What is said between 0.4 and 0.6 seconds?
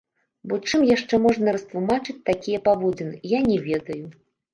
Бо